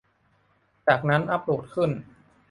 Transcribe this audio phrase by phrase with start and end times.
[0.87, 1.91] จากนั้นอัปโหลดขึ้น